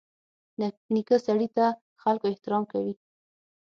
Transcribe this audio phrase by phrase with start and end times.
[0.93, 1.65] نیکه سړي ته
[2.03, 2.93] خلکو احترام کوي.